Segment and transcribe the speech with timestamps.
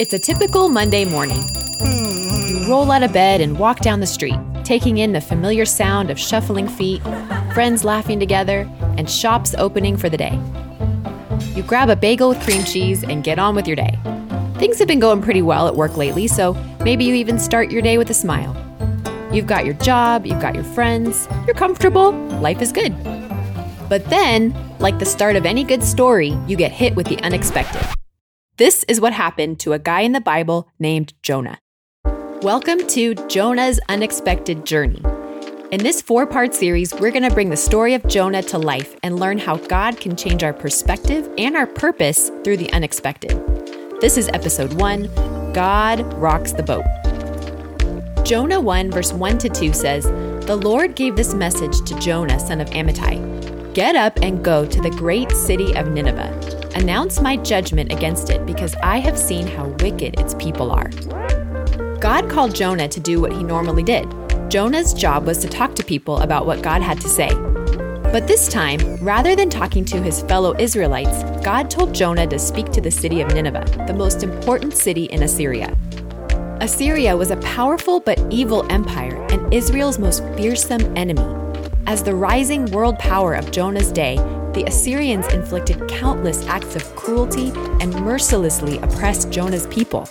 [0.00, 1.42] It's a typical Monday morning.
[1.80, 6.08] You roll out of bed and walk down the street, taking in the familiar sound
[6.08, 7.02] of shuffling feet,
[7.52, 10.40] friends laughing together, and shops opening for the day.
[11.56, 13.98] You grab a bagel with cream cheese and get on with your day.
[14.58, 16.54] Things have been going pretty well at work lately, so
[16.84, 18.56] maybe you even start your day with a smile.
[19.32, 22.94] You've got your job, you've got your friends, you're comfortable, life is good.
[23.88, 27.84] But then, like the start of any good story, you get hit with the unexpected.
[28.58, 31.60] This is what happened to a guy in the Bible named Jonah.
[32.42, 35.00] Welcome to Jonah's Unexpected Journey.
[35.70, 38.96] In this four part series, we're going to bring the story of Jonah to life
[39.04, 43.30] and learn how God can change our perspective and our purpose through the unexpected.
[44.00, 45.04] This is episode one
[45.52, 46.84] God Rocks the Boat.
[48.26, 50.02] Jonah 1, verse 1 to 2 says,
[50.48, 54.80] The Lord gave this message to Jonah, son of Amittai Get up and go to
[54.80, 56.57] the great city of Nineveh.
[56.78, 60.88] Announce my judgment against it, because I have seen how wicked its people are.
[61.98, 64.06] God called Jonah to do what he normally did.
[64.48, 67.30] Jonah's job was to talk to people about what God had to say.
[68.12, 72.70] But this time, rather than talking to his fellow Israelites, God told Jonah to speak
[72.70, 75.76] to the city of Nineveh, the most important city in Assyria.
[76.60, 81.26] Assyria was a powerful but evil empire and Israel's most fearsome enemy.
[81.88, 84.16] As the rising world power of Jonah's day,
[84.54, 90.06] the Assyrians inflicted countless acts of cruelty and mercilessly oppressed Jonah's people.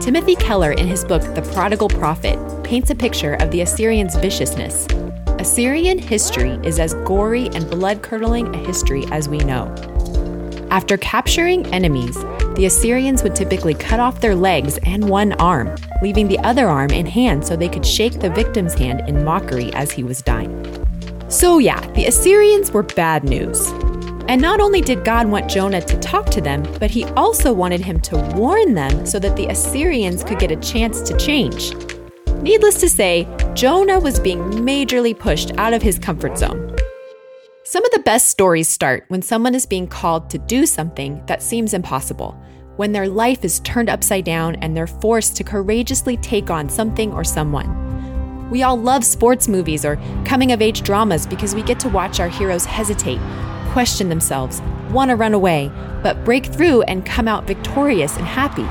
[0.00, 4.86] Timothy Keller, in his book The Prodigal Prophet, paints a picture of the Assyrians' viciousness.
[5.38, 9.74] Assyrian history is as gory and blood curdling a history as we know.
[10.70, 12.16] After capturing enemies,
[12.56, 16.90] the Assyrians would typically cut off their legs and one arm, leaving the other arm
[16.90, 20.67] in hand so they could shake the victim's hand in mockery as he was dying.
[21.28, 23.68] So, yeah, the Assyrians were bad news.
[24.28, 27.80] And not only did God want Jonah to talk to them, but he also wanted
[27.80, 31.74] him to warn them so that the Assyrians could get a chance to change.
[32.40, 36.74] Needless to say, Jonah was being majorly pushed out of his comfort zone.
[37.64, 41.42] Some of the best stories start when someone is being called to do something that
[41.42, 42.40] seems impossible,
[42.76, 47.12] when their life is turned upside down and they're forced to courageously take on something
[47.12, 47.87] or someone.
[48.50, 52.18] We all love sports movies or coming of age dramas because we get to watch
[52.18, 53.20] our heroes hesitate,
[53.72, 55.70] question themselves, want to run away,
[56.02, 58.66] but break through and come out victorious and happy.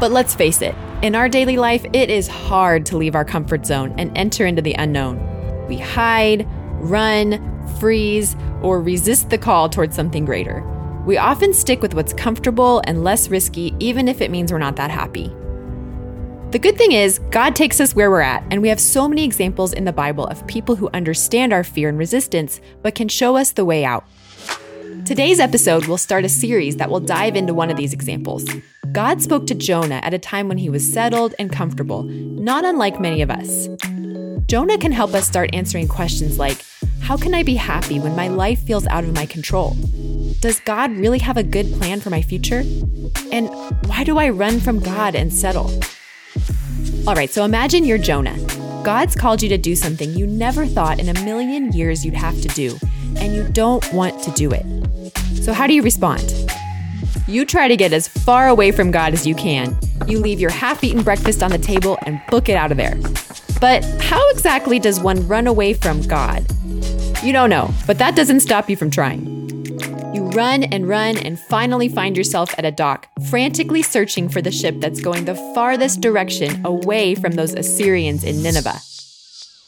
[0.00, 3.66] But let's face it, in our daily life, it is hard to leave our comfort
[3.66, 5.66] zone and enter into the unknown.
[5.66, 10.62] We hide, run, freeze, or resist the call towards something greater.
[11.04, 14.76] We often stick with what's comfortable and less risky, even if it means we're not
[14.76, 15.32] that happy.
[16.50, 19.22] The good thing is, God takes us where we're at, and we have so many
[19.22, 23.36] examples in the Bible of people who understand our fear and resistance, but can show
[23.36, 24.06] us the way out.
[25.04, 28.46] Today's episode will start a series that will dive into one of these examples.
[28.92, 32.98] God spoke to Jonah at a time when he was settled and comfortable, not unlike
[32.98, 33.68] many of us.
[34.46, 36.64] Jonah can help us start answering questions like
[37.02, 39.76] how can I be happy when my life feels out of my control?
[40.40, 42.64] Does God really have a good plan for my future?
[43.32, 43.50] And
[43.86, 45.70] why do I run from God and settle?
[47.06, 48.36] All right, so imagine you're Jonah.
[48.84, 52.40] God's called you to do something you never thought in a million years you'd have
[52.42, 52.78] to do,
[53.16, 54.64] and you don't want to do it.
[55.42, 56.22] So, how do you respond?
[57.26, 59.76] You try to get as far away from God as you can.
[60.06, 62.96] You leave your half eaten breakfast on the table and book it out of there.
[63.60, 66.46] But how exactly does one run away from God?
[67.22, 69.37] You don't know, but that doesn't stop you from trying.
[70.14, 74.50] You run and run and finally find yourself at a dock, frantically searching for the
[74.50, 78.80] ship that's going the farthest direction away from those Assyrians in Nineveh.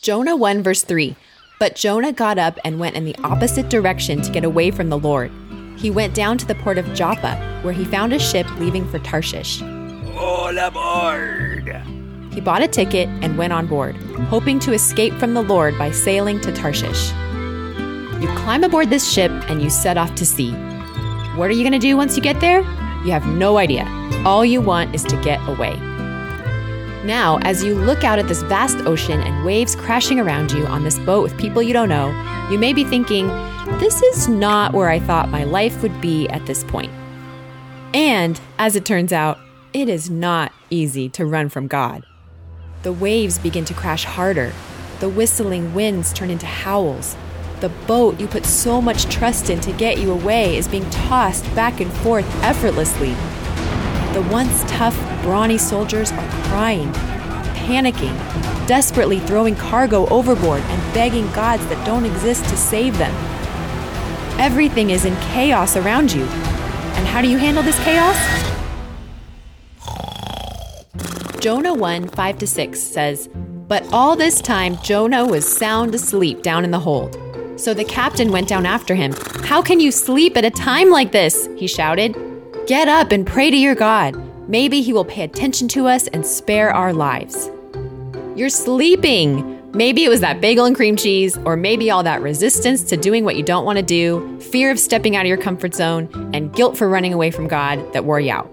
[0.00, 1.16] Jonah 1, verse 3
[1.58, 4.98] But Jonah got up and went in the opposite direction to get away from the
[4.98, 5.30] Lord.
[5.76, 9.00] He went down to the port of Joppa, where he found a ship leaving for
[9.00, 9.60] Tarshish.
[10.16, 11.76] All aboard!
[12.32, 13.96] He bought a ticket and went on board,
[14.30, 17.12] hoping to escape from the Lord by sailing to Tarshish.
[18.22, 20.52] You climb aboard this ship and you set off to sea.
[21.34, 22.60] What are you going to do once you get there?
[23.04, 23.84] You have no idea.
[24.24, 25.74] All you want is to get away.
[27.04, 30.84] Now, as you look out at this vast ocean and waves crashing around you on
[30.84, 32.10] this boat with people you don't know,
[32.48, 33.26] you may be thinking,
[33.80, 36.92] this is not where I thought my life would be at this point.
[37.92, 39.36] And, as it turns out,
[39.72, 42.06] it is not easy to run from God.
[42.84, 44.52] The waves begin to crash harder.
[45.00, 47.16] The whistling winds turn into howls.
[47.62, 51.44] The boat you put so much trust in to get you away is being tossed
[51.54, 53.10] back and forth effortlessly.
[54.14, 56.90] The once tough, brawny soldiers are crying,
[57.62, 58.16] panicking,
[58.66, 63.14] desperately throwing cargo overboard and begging gods that don't exist to save them.
[64.40, 66.24] Everything is in chaos around you.
[66.24, 68.18] And how do you handle this chaos?
[71.38, 73.28] Jonah 1 5 to 6 says,
[73.68, 77.31] But all this time Jonah was sound asleep down in the hold.
[77.62, 79.12] So the captain went down after him.
[79.44, 81.48] How can you sleep at a time like this?
[81.56, 82.16] He shouted.
[82.66, 84.16] Get up and pray to your God.
[84.48, 87.48] Maybe he will pay attention to us and spare our lives.
[88.34, 89.60] You're sleeping.
[89.70, 93.24] Maybe it was that bagel and cream cheese, or maybe all that resistance to doing
[93.24, 96.52] what you don't want to do, fear of stepping out of your comfort zone, and
[96.52, 98.52] guilt for running away from God that wore you out.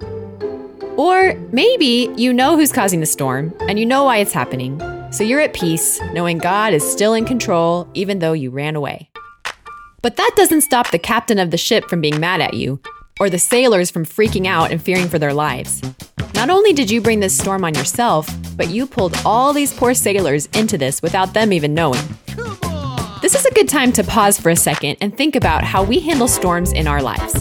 [0.97, 4.79] Or maybe you know who's causing the storm and you know why it's happening.
[5.11, 9.09] So you're at peace, knowing God is still in control, even though you ran away.
[10.03, 12.79] But that doesn't stop the captain of the ship from being mad at you,
[13.19, 15.81] or the sailors from freaking out and fearing for their lives.
[16.35, 19.95] Not only did you bring this storm on yourself, but you pulled all these poor
[19.95, 22.01] sailors into this without them even knowing.
[23.21, 25.99] This is a good time to pause for a second and think about how we
[25.99, 27.33] handle storms in our lives.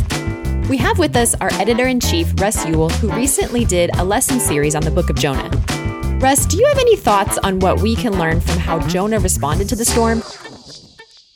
[0.68, 4.40] We have with us our editor in chief, Russ Ewell, who recently did a lesson
[4.40, 5.50] series on the book of Jonah.
[6.20, 9.68] Russ, do you have any thoughts on what we can learn from how Jonah responded
[9.68, 10.22] to the storm?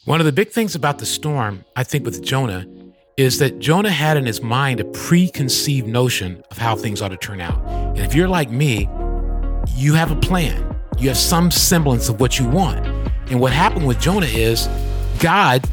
[0.05, 2.67] One of the big things about the storm, I think, with Jonah
[3.17, 7.17] is that Jonah had in his mind a preconceived notion of how things ought to
[7.17, 7.65] turn out.
[7.69, 8.89] And if you're like me,
[9.69, 12.85] you have a plan, you have some semblance of what you want.
[13.31, 14.69] And what happened with Jonah is
[15.21, 15.65] God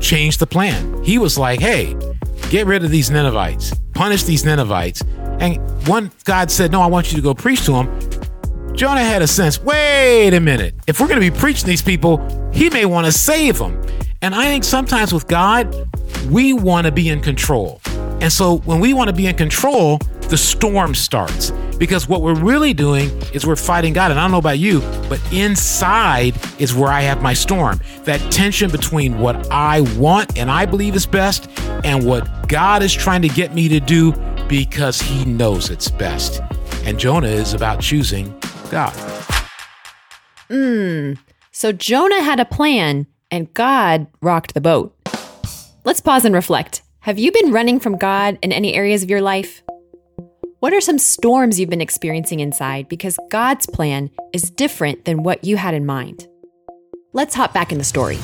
[0.00, 1.02] changed the plan.
[1.02, 1.96] He was like, hey,
[2.52, 5.00] Get rid of these Ninevites, punish these Ninevites.
[5.40, 5.56] And
[5.88, 8.10] one God said, No, I want you to go preach to them.
[8.74, 10.74] Jonah had a sense wait a minute.
[10.86, 12.18] If we're going to be preaching these people,
[12.52, 13.80] he may want to save them.
[14.22, 15.74] And I think sometimes with God,
[16.30, 17.80] we want to be in control.
[18.20, 19.98] And so when we want to be in control,
[20.28, 21.50] the storm starts.
[21.78, 24.10] Because what we're really doing is we're fighting God.
[24.10, 27.80] And I don't know about you, but inside is where I have my storm.
[28.04, 31.50] That tension between what I want and I believe is best
[31.84, 34.12] and what God is trying to get me to do
[34.48, 36.40] because he knows it's best.
[36.84, 38.32] And Jonah is about choosing
[38.72, 38.94] God.
[40.48, 41.12] Hmm.
[41.50, 44.96] So Jonah had a plan and God rocked the boat.
[45.84, 46.82] Let's pause and reflect.
[47.00, 49.62] Have you been running from God in any areas of your life?
[50.60, 55.44] What are some storms you've been experiencing inside because God's plan is different than what
[55.44, 56.26] you had in mind?
[57.12, 58.18] Let's hop back in the story.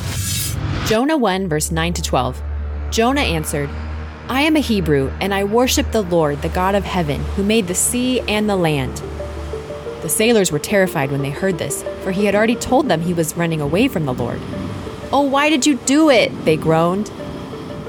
[0.87, 2.43] Jonah 1, verse 9 to 12.
[2.91, 3.69] Jonah answered,
[4.29, 7.67] I am a Hebrew, and I worship the Lord, the God of heaven, who made
[7.67, 9.03] the sea and the land.
[10.03, 13.15] The sailors were terrified when they heard this, for he had already told them he
[13.15, 14.41] was running away from the Lord.
[15.13, 16.31] Oh, why did you do it?
[16.45, 17.11] They groaned.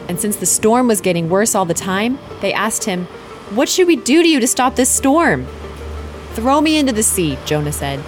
[0.08, 3.06] And since the storm was getting worse all the time, they asked him,
[3.52, 5.46] what should we do to you to stop this storm?
[6.34, 8.00] Throw me into the sea, Jonah said,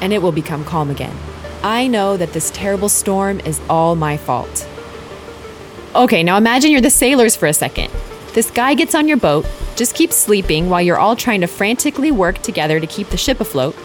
[0.00, 1.16] and it will become calm again.
[1.62, 4.68] I know that this terrible storm is all my fault.
[5.94, 7.90] Okay, now imagine you're the sailors for a second.
[8.34, 12.10] This guy gets on your boat, just keeps sleeping while you're all trying to frantically
[12.10, 13.76] work together to keep the ship afloat,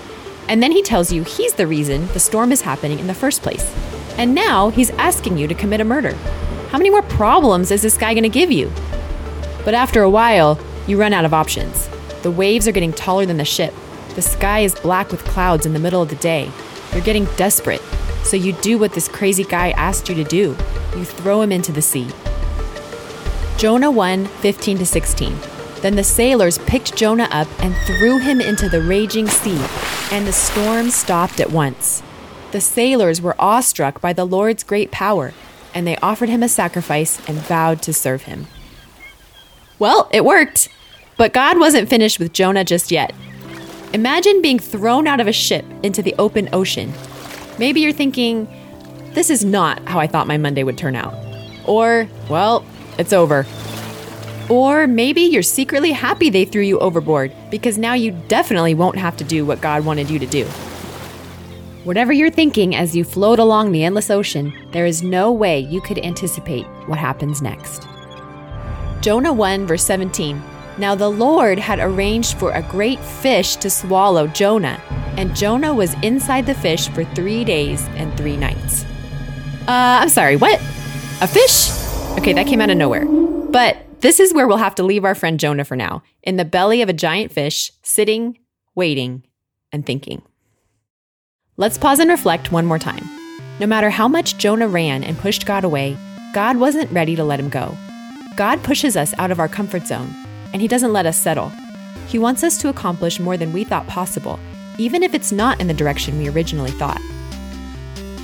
[0.47, 3.41] and then he tells you he's the reason the storm is happening in the first
[3.41, 3.73] place.
[4.17, 6.13] And now he's asking you to commit a murder.
[6.69, 8.71] How many more problems is this guy going to give you?
[9.65, 11.89] But after a while, you run out of options.
[12.23, 13.73] The waves are getting taller than the ship.
[14.15, 16.51] The sky is black with clouds in the middle of the day.
[16.93, 17.81] You're getting desperate.
[18.23, 20.55] So you do what this crazy guy asked you to do
[20.95, 22.09] you throw him into the sea.
[23.57, 25.50] Jonah 1 15 to 16.
[25.81, 29.59] Then the sailors picked Jonah up and threw him into the raging sea,
[30.11, 32.03] and the storm stopped at once.
[32.51, 35.33] The sailors were awestruck by the Lord's great power,
[35.73, 38.47] and they offered him a sacrifice and vowed to serve him.
[39.79, 40.69] Well, it worked.
[41.17, 43.13] But God wasn't finished with Jonah just yet.
[43.93, 46.93] Imagine being thrown out of a ship into the open ocean.
[47.59, 48.47] Maybe you're thinking,
[49.13, 51.13] this is not how I thought my Monday would turn out.
[51.65, 52.65] Or, well,
[52.97, 53.45] it's over.
[54.51, 59.15] Or maybe you're secretly happy they threw you overboard because now you definitely won't have
[59.17, 60.45] to do what God wanted you to do.
[61.85, 65.79] Whatever you're thinking as you float along the endless ocean, there is no way you
[65.79, 67.87] could anticipate what happens next.
[68.99, 70.43] Jonah 1, verse 17.
[70.77, 74.81] Now the Lord had arranged for a great fish to swallow Jonah,
[75.15, 78.83] and Jonah was inside the fish for three days and three nights.
[79.61, 80.59] Uh, I'm sorry, what?
[81.21, 81.71] A fish?
[82.17, 83.05] Okay, that came out of nowhere.
[83.05, 86.45] But this is where we'll have to leave our friend Jonah for now, in the
[86.45, 88.37] belly of a giant fish, sitting,
[88.75, 89.23] waiting,
[89.71, 90.21] and thinking.
[91.57, 93.07] Let's pause and reflect one more time.
[93.59, 95.95] No matter how much Jonah ran and pushed God away,
[96.33, 97.77] God wasn't ready to let him go.
[98.35, 100.09] God pushes us out of our comfort zone,
[100.53, 101.51] and He doesn't let us settle.
[102.07, 104.39] He wants us to accomplish more than we thought possible,
[104.77, 107.01] even if it's not in the direction we originally thought.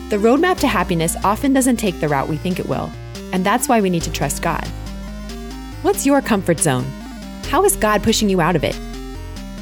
[0.10, 2.90] The roadmap to happiness often doesn't take the route we think it will,
[3.34, 4.68] and that's why we need to trust God.
[5.88, 6.84] What's your comfort zone?
[7.46, 8.76] How is God pushing you out of it?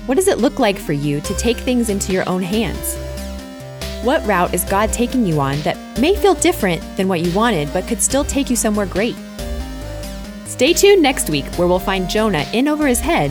[0.08, 2.96] What does it look like for you to take things into your own hands?
[4.04, 7.72] What route is God taking you on that may feel different than what you wanted,
[7.72, 9.16] but could still take you somewhere great?
[10.46, 13.30] Stay tuned next week where we'll find Jonah in over his head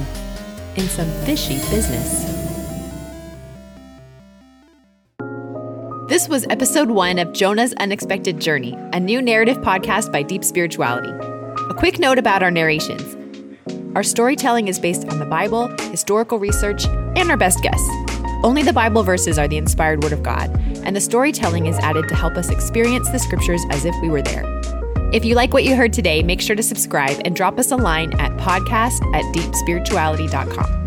[0.77, 2.23] in some fishy business.
[6.09, 11.34] This was episode one of Jonah's Unexpected Journey, a new narrative podcast by Deep Spirituality.
[11.71, 13.17] A quick note about our narrations.
[13.97, 16.85] Our storytelling is based on the Bible, historical research,
[17.17, 17.81] and our best guess.
[18.43, 20.51] Only the Bible verses are the inspired Word of God,
[20.85, 24.21] and the storytelling is added to help us experience the scriptures as if we were
[24.21, 24.45] there.
[25.15, 27.77] If you like what you heard today, make sure to subscribe and drop us a
[27.77, 30.84] line at podcast at deepspirituality.com.